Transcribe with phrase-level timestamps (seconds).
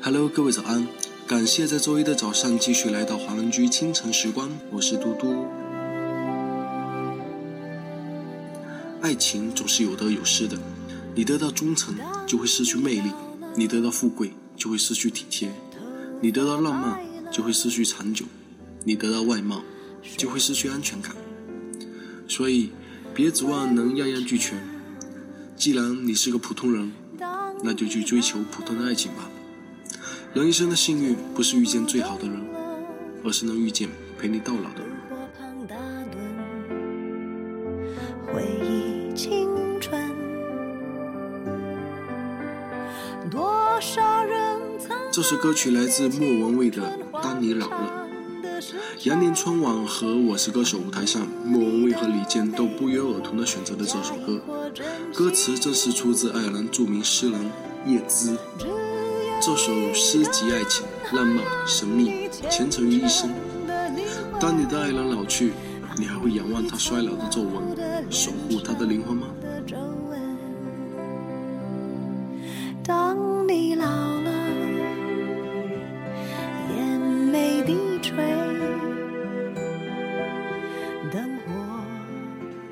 [0.00, 0.86] Hello，各位早安！
[1.26, 5.44] 感谢在周一的早上继续来到华人居清晨时光，我是嘟嘟。
[9.02, 10.56] 爱情总是有得有失的，
[11.16, 11.96] 你得到忠诚
[12.28, 13.10] 就会失去魅力，
[13.56, 15.50] 你得到富贵就会失去体贴，
[16.20, 17.00] 你得到浪漫
[17.32, 18.24] 就会失去长久，
[18.84, 19.62] 你得到外貌
[20.16, 21.16] 就会失去安全感。
[22.28, 22.70] 所以，
[23.12, 24.56] 别指望能样样俱全。
[25.56, 26.92] 既然你是个普通人，
[27.64, 29.28] 那就去追求普通的爱情吧。
[30.34, 32.38] 人一生的幸运不是遇见最好的人，
[33.24, 34.92] 而是能遇见陪你到老的人。
[38.26, 39.48] 回忆青
[39.80, 40.14] 春，
[43.30, 44.60] 多少人
[45.10, 46.82] 这首歌曲来自莫文蔚的
[47.22, 48.06] 《当你老了》。
[49.04, 54.42] 羊年春晚和《我是歌手》舞台上，莫文蔚和李健都不约而同地选择了这首歌。
[55.14, 57.40] 歌词正是出自爱尔兰著名诗人
[57.86, 58.36] 叶芝。
[59.40, 63.30] 这首诗集爱情、浪漫、神秘、虔诚于一身。
[64.40, 65.52] 当你的爱人老去，
[65.96, 67.76] 你还会仰望他衰老的皱纹，
[68.10, 69.28] 守护他的灵魂吗？
[72.84, 74.32] 当你老了，
[76.76, 78.16] 眼眉低垂，
[81.12, 81.52] 灯火。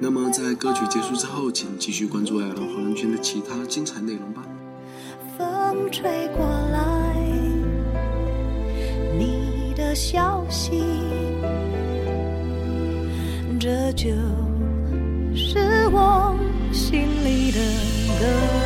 [0.00, 4.42] 那么，在歌曲结束之后，请继续关注爱尔兰华人圈的其他精彩内容吧。
[5.36, 7.14] 风吹过来，
[9.18, 10.82] 你的消息，
[13.60, 14.08] 这就
[15.34, 16.34] 是我
[16.72, 17.60] 心里的
[18.18, 18.65] 歌。